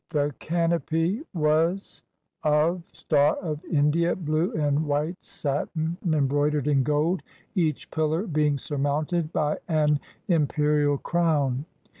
The 0.09 0.33
canopy 0.39 1.21
was 1.31 2.01
of 2.41 2.81
Star 2.91 3.35
of 3.35 3.63
India 3.65 4.15
blue 4.15 4.51
and 4.53 4.87
white 4.87 5.23
satin 5.23 5.95
embroidered 6.11 6.67
in 6.67 6.81
gold, 6.81 7.21
each 7.53 7.91
pillar 7.91 8.25
being 8.25 8.57
surmounted 8.57 9.31
by 9.31 9.59
an 9.67 9.99
imperial 10.27 10.97
crown. 10.97 11.65